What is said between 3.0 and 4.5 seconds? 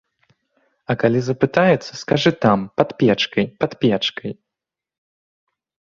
печкай, пад печкай.